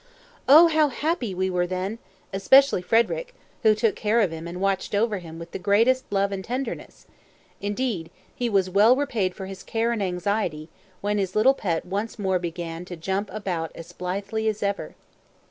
Oh, 0.49 0.67
how 0.67 0.87
happy 0.87 1.35
we 1.35 1.51
all 1.51 1.57
were 1.57 1.67
then, 1.67 1.99
especially 2.33 2.81
Frederick, 2.81 3.35
who 3.61 3.75
took 3.75 3.95
care 3.95 4.19
of 4.19 4.31
him, 4.31 4.47
and 4.47 4.59
watched 4.59 4.95
over 4.95 5.19
him 5.19 5.37
with 5.37 5.51
the 5.51 5.59
greatest 5.59 6.05
love 6.11 6.31
and 6.31 6.43
tenderness. 6.43 7.05
Indeed, 7.61 8.09
he 8.33 8.49
was 8.49 8.67
well 8.67 8.95
repaid 8.95 9.35
for 9.35 9.45
his 9.45 9.61
care 9.61 9.91
and 9.91 10.01
anxiety, 10.01 10.69
when 11.01 11.19
his 11.19 11.35
little 11.35 11.53
pet 11.53 11.85
once 11.85 12.17
more 12.17 12.39
began 12.39 12.83
to 12.85 12.95
jump 12.95 13.29
about 13.31 13.71
as 13.75 13.91
blithely 13.91 14.47
as 14.47 14.63
ever. 14.63 14.95